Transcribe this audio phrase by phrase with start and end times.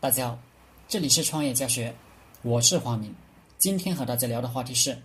[0.00, 0.38] 大家好，
[0.86, 1.92] 这里是创业教学，
[2.42, 3.12] 我是黄明。
[3.58, 4.96] 今天和大家聊的话题是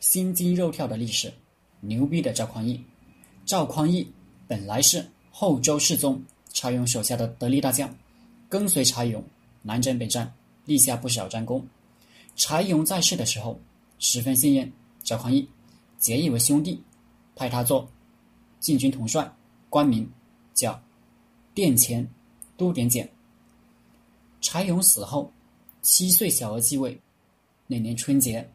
[0.00, 1.32] 心惊肉跳的历史，
[1.80, 2.78] 牛逼的赵匡胤。
[3.46, 4.06] 赵匡胤
[4.46, 6.22] 本来是后周世宗
[6.52, 7.88] 柴荣手下的得力大将，
[8.46, 9.24] 跟随柴荣
[9.62, 10.30] 南征北战，
[10.66, 11.66] 立下不少战功。
[12.36, 13.58] 柴荣在世的时候，
[13.98, 14.70] 十分信任
[15.02, 15.48] 赵匡胤，
[15.96, 16.78] 结义为兄弟，
[17.34, 17.88] 派他做
[18.60, 19.34] 禁军统帅，
[19.70, 20.06] 官名
[20.52, 20.78] 叫
[21.54, 22.06] 殿前
[22.58, 23.08] 都点检。
[24.54, 25.32] 柴荣死后，
[25.82, 27.00] 七岁小儿继位。
[27.66, 28.48] 那年春节，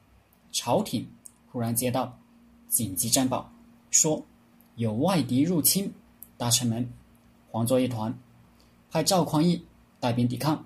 [0.49, 1.05] 朝廷
[1.51, 2.17] 忽然接到
[2.69, 3.51] 紧急战报，
[3.91, 4.25] 说
[4.77, 5.91] 有外敌入侵
[6.37, 6.89] 大臣们，
[7.51, 8.17] 慌作一团，
[8.89, 9.61] 派赵匡胤
[9.99, 10.65] 带兵抵抗。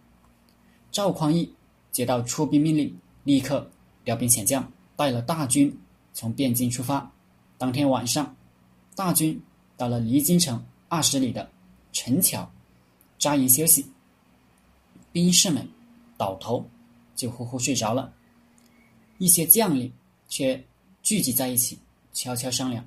[0.92, 1.52] 赵匡胤
[1.92, 3.68] 接到出兵命令，立刻
[4.04, 5.76] 调兵遣将，带了大军
[6.14, 7.12] 从汴京出发。
[7.58, 8.36] 当天晚上，
[8.96, 9.42] 大军
[9.76, 11.50] 到了离京城二十里的
[11.92, 12.48] 陈桥，
[13.18, 13.93] 扎营休息。
[15.14, 15.66] 兵士们
[16.18, 16.68] 倒头
[17.16, 18.12] 就呼呼睡着了，
[19.20, 19.94] 一些将领
[20.28, 20.62] 却
[21.04, 21.78] 聚集在一起，
[22.14, 22.84] 悄悄商量。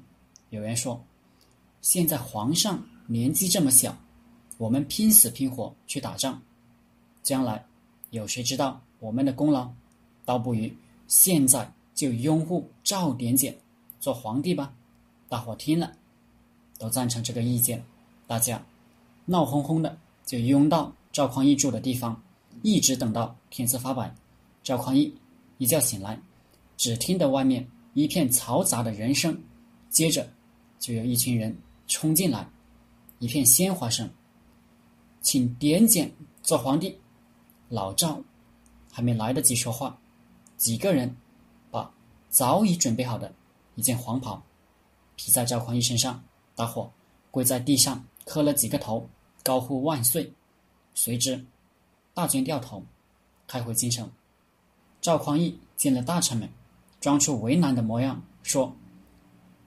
[0.51, 1.01] 有人说
[1.83, 3.97] ：“现在皇上年纪这么小，
[4.59, 6.43] 我们拼死拼活去打仗，
[7.23, 7.65] 将来
[8.11, 9.71] 有谁知道我们的功劳？
[10.25, 10.69] 倒不如
[11.07, 13.57] 现在就拥护赵典检
[14.01, 14.75] 做皇帝吧。”
[15.29, 15.93] 大伙听了
[16.77, 17.85] 都赞成这个意见，
[18.27, 18.61] 大家
[19.27, 20.93] 闹哄哄的就拥到。
[21.17, 22.23] 赵匡胤住的地方，
[22.61, 24.15] 一直等到天色发白。
[24.63, 25.11] 赵匡胤
[25.57, 26.21] 一觉醒来，
[26.77, 29.35] 只听得外面一片嘈杂的人声，
[29.89, 30.29] 接着
[30.79, 31.57] 就有一群人
[31.87, 32.47] 冲进来，
[33.19, 34.07] 一片鲜花声，
[35.23, 36.95] 请点检做皇帝。
[37.71, 38.21] 老赵
[38.93, 39.99] 还没来得及说话，
[40.59, 41.17] 几个人
[41.71, 41.91] 把
[42.29, 43.33] 早已准备好的
[43.75, 44.43] 一件黄袍
[45.15, 46.23] 披在赵匡胤身上，
[46.55, 46.93] 大伙
[47.31, 49.09] 跪在地上磕了几个头，
[49.43, 50.31] 高呼万岁。
[50.97, 51.45] 随之，
[52.15, 52.83] 大军掉头，
[53.47, 54.11] 开回京城。
[55.03, 56.49] 赵匡胤见了大臣们，
[57.01, 58.75] 装出为难的模样，说：“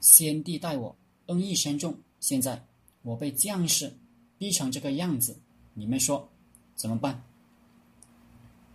[0.01, 0.93] 先帝待我
[1.27, 2.65] 恩义深重，现在
[3.03, 3.95] 我被将士
[4.39, 5.37] 逼成这个样子，
[5.75, 6.27] 你们说
[6.75, 7.23] 怎么办？”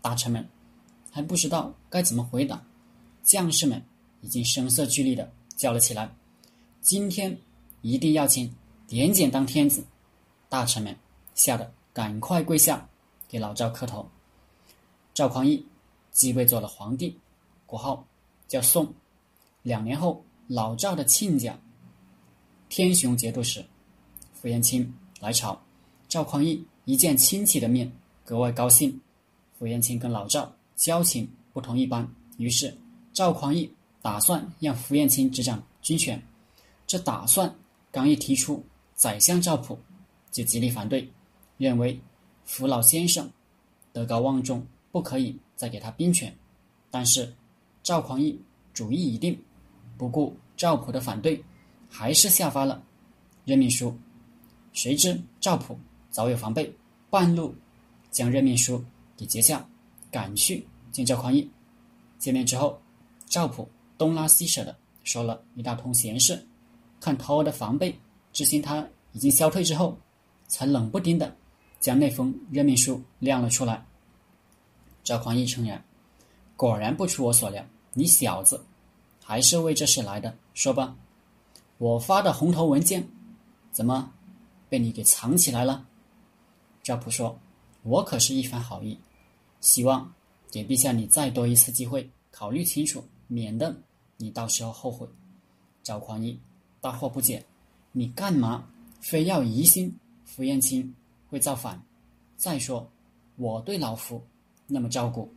[0.01, 0.49] 大臣们
[1.11, 2.65] 还不知道该怎么回答，
[3.25, 3.83] 将士们
[4.21, 6.09] 已经声色俱厉的叫了起来
[6.81, 7.37] ：“今天
[7.83, 8.55] 一定要请
[8.87, 9.85] 点检当天子！”
[10.49, 10.97] 大臣们
[11.35, 11.75] 吓得。
[11.95, 12.89] 赶快跪下，
[13.29, 14.07] 给老赵磕头。
[15.15, 15.65] 赵匡胤
[16.11, 17.17] 继位做了皇帝，
[17.67, 18.05] 国号
[18.49, 18.93] 叫宋。
[19.63, 21.57] 两年后，老赵的亲家
[22.69, 23.65] 天雄节度使
[24.33, 25.63] 傅延清来朝，
[26.09, 27.91] 赵匡胤一见亲戚的面，
[28.25, 29.01] 格外高兴。
[29.57, 32.77] 傅延清跟老赵交情不同一般，于是
[33.13, 33.73] 赵匡胤
[34.03, 36.21] 打算让傅延清执掌军权。
[36.89, 37.55] 这打算
[37.93, 38.63] 刚一提出，
[38.97, 39.79] 宰相赵普
[40.33, 41.09] 就极力反对。
[41.57, 42.01] 认为
[42.45, 43.31] 扶老先生
[43.93, 46.35] 德高望重，不可以再给他兵权。
[46.91, 47.33] 但是
[47.83, 48.39] 赵匡胤
[48.73, 49.39] 主意已定，
[49.97, 51.43] 不顾赵普的反对，
[51.89, 52.83] 还是下发了
[53.45, 53.97] 任命书。
[54.73, 55.79] 谁知赵普
[56.11, 56.73] 早有防备，
[57.11, 57.55] 半路
[58.11, 58.85] 将任命书
[59.17, 59.65] 给截下，
[60.11, 61.49] 赶去见赵匡胤。
[62.19, 62.81] 见面之后，
[63.27, 66.45] 赵普东拉西扯的说了一大通闲事，
[67.01, 67.95] 看头儿的防备
[68.33, 69.97] 之心他已经消退之后，
[70.49, 71.37] 才冷不丁的。
[71.85, 73.85] 将那封任命书亮了出来。
[75.03, 75.85] 赵匡胤承认，
[76.57, 77.63] 果然不出我所料，
[77.93, 78.65] 你小子
[79.23, 80.35] 还是为这事来的。
[80.55, 80.97] 说吧，
[81.77, 83.07] 我发的红头文件
[83.71, 84.11] 怎么
[84.71, 85.87] 被你给藏起来了？
[86.83, 87.39] 赵普说
[87.85, 88.99] ：“我可是一番好意，
[89.61, 90.11] 希望
[90.51, 93.77] 给陛下你再多一次机会，考虑清楚，免得
[94.17, 95.07] 你到时候后悔。”
[95.85, 96.41] 赵匡胤
[96.81, 97.45] 大惑不解
[97.93, 98.67] ：“你干嘛
[99.03, 100.95] 非要疑心傅彦卿？”
[101.29, 101.81] 会造反。
[102.37, 102.91] 再说，
[103.37, 104.23] 我对老夫
[104.67, 105.33] 那么照顾，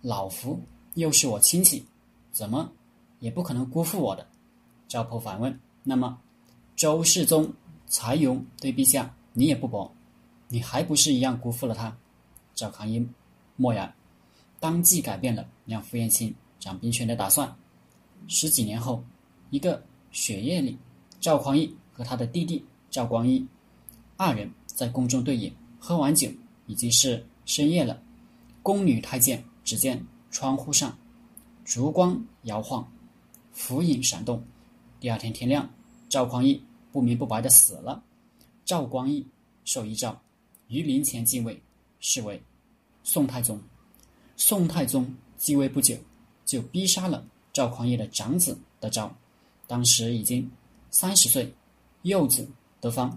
[0.00, 0.60] 老夫
[0.94, 1.84] 又是我亲戚，
[2.30, 2.70] 怎么
[3.18, 4.26] 也不可能辜负我的。
[4.86, 6.20] 赵普反问：“那么，
[6.76, 7.50] 周世宗
[7.88, 9.90] 柴荣对陛下你也不薄，
[10.48, 11.96] 你还不是一样辜负了他？”
[12.54, 13.08] 赵匡胤
[13.56, 13.92] 默然，
[14.60, 17.50] 当即改变了让傅彦卿掌兵权的打算。
[18.28, 19.02] 十几年后，
[19.50, 20.78] 一个雪夜里，
[21.18, 23.46] 赵匡胤和他的弟弟赵光义
[24.16, 24.50] 二人。
[24.82, 26.28] 在宫中对饮，喝完酒
[26.66, 28.02] 已经是深夜了。
[28.64, 30.98] 宫女太监只见窗户上
[31.64, 32.92] 烛光摇晃，
[33.52, 34.42] 浮影闪动。
[34.98, 35.70] 第二天天亮，
[36.08, 38.02] 赵匡胤不明不白的死了。
[38.64, 39.24] 赵光义
[39.64, 40.20] 受遗诏，
[40.66, 41.62] 于陵前继位，
[42.00, 42.42] 是为
[43.04, 43.62] 宋太宗。
[44.36, 45.96] 宋太宗继位不久，
[46.44, 49.14] 就逼杀了赵匡胤的长子德昭，
[49.68, 50.50] 当时已经
[50.90, 51.54] 三十岁，
[52.02, 52.48] 幼子
[52.80, 53.16] 德方。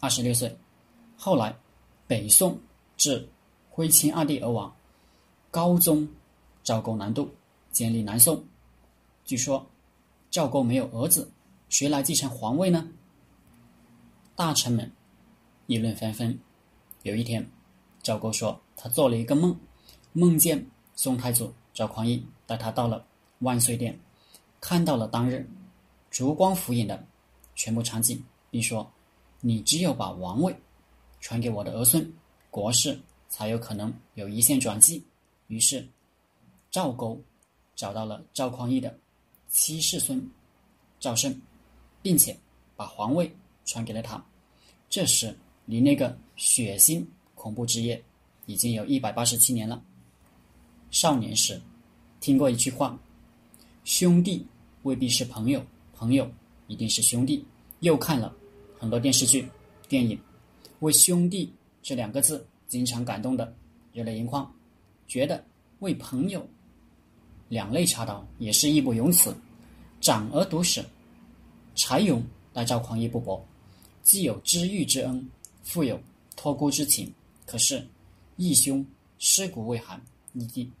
[0.00, 0.56] 二十六岁，
[1.16, 1.54] 后来，
[2.06, 2.58] 北宋
[2.96, 3.28] 至
[3.68, 4.74] 徽钦二帝而亡，
[5.50, 6.08] 高宗
[6.62, 7.30] 赵构南渡，
[7.70, 8.42] 建立南宋。
[9.26, 9.64] 据说
[10.30, 11.30] 赵构没有儿子，
[11.68, 12.88] 谁来继承皇位呢？
[14.34, 14.90] 大臣们
[15.66, 16.38] 议论纷纷。
[17.02, 17.46] 有一天，
[18.02, 19.54] 赵构说他做了一个梦，
[20.12, 23.04] 梦见宋太祖赵匡胤带他到了
[23.40, 24.00] 万岁殿，
[24.60, 25.46] 看到了当日
[26.10, 27.06] 烛光浮影的
[27.54, 28.90] 全部场景，并说
[29.40, 30.54] ：“你只有把王位
[31.20, 32.12] 传给我的儿孙，
[32.50, 32.98] 国事
[33.28, 35.02] 才有可能有一线转机。”
[35.48, 35.86] 于是，
[36.70, 37.20] 赵构
[37.74, 38.98] 找到了赵匡胤的。
[39.52, 40.30] 七世孙
[41.00, 41.40] 赵胜，
[42.00, 42.38] 并且
[42.76, 43.34] 把皇位
[43.64, 44.24] 传给了他。
[44.88, 47.04] 这时离那个血腥
[47.34, 48.00] 恐怖之夜
[48.46, 49.82] 已经有一百八十七年了。
[50.92, 51.60] 少年时
[52.20, 52.96] 听过一句话
[53.82, 54.46] ：“兄弟
[54.84, 55.60] 未必是朋友，
[55.94, 56.30] 朋友
[56.68, 57.44] 一定是兄弟。”
[57.80, 58.32] 又看了
[58.80, 59.46] 很多电视剧、
[59.90, 60.18] 电影，
[60.78, 63.54] 为“兄弟”这两个字经常感动的
[63.92, 64.50] 热泪盈眶，
[65.06, 65.44] 觉得
[65.80, 66.42] 为朋友。
[67.50, 69.36] 两肋插刀也是义不容辞。
[70.00, 70.82] 长而独死，
[71.74, 72.24] 柴荣
[72.54, 73.44] 待赵匡胤不薄，
[74.02, 75.30] 既有知遇之恩，
[75.62, 76.00] 复有
[76.34, 77.12] 托孤之情。
[77.44, 77.86] 可是
[78.36, 78.82] 义兄
[79.18, 80.00] 尸骨未寒，
[80.32, 80.72] 义弟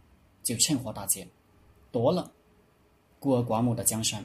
[0.42, 1.28] 就趁火打劫，
[1.92, 2.32] 夺了
[3.18, 4.24] 孤儿寡母的江山。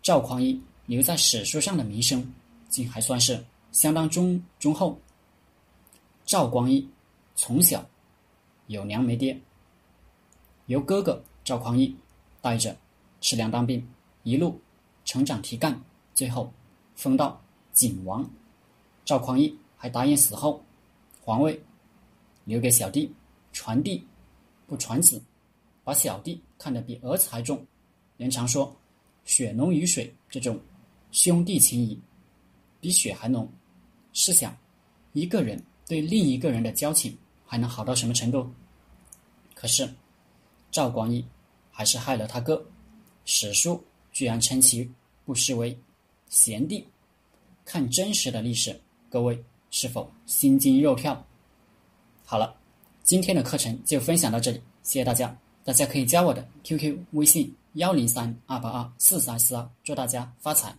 [0.00, 0.58] 赵匡胤
[0.88, 2.32] 留在史书上的名声，
[2.70, 4.98] 竟还算是相当忠忠厚。
[6.24, 6.88] 赵光义
[7.36, 7.86] 从小
[8.68, 9.38] 有娘没爹。
[10.64, 11.94] 由哥哥赵匡胤
[12.40, 12.74] 带着
[13.20, 13.86] 吃粮当兵，
[14.22, 14.58] 一路
[15.04, 15.78] 成长提干，
[16.14, 16.50] 最后
[16.96, 17.38] 封到
[17.74, 18.26] 景王。
[19.04, 20.64] 赵匡胤还答应死后
[21.22, 21.62] 皇位
[22.44, 23.12] 留给小弟，
[23.52, 24.02] 传弟
[24.66, 25.22] 不传子，
[25.84, 27.62] 把小弟看得比儿子还重。
[28.16, 28.74] 人常说
[29.26, 30.58] 血浓于水，这种
[31.10, 32.00] 兄弟情谊
[32.80, 33.48] 比血还浓。
[34.12, 34.56] 试想，
[35.12, 37.16] 一个人对另一个人的交情
[37.46, 38.50] 还能好到什么程度？
[39.54, 39.88] 可是。
[40.70, 41.24] 赵光义
[41.70, 42.62] 还是害了他哥，
[43.24, 43.82] 史书
[44.12, 44.88] 居然称其
[45.24, 45.76] 不失为
[46.28, 46.86] 贤弟。
[47.64, 48.78] 看真实的历史，
[49.08, 51.26] 各位是否心惊肉跳？
[52.22, 52.54] 好了，
[53.02, 55.34] 今天的课程就分享到这里，谢谢大家。
[55.64, 60.76] 大家可以加我的 QQ 微信幺零三二八二四三四二，祝大家发财。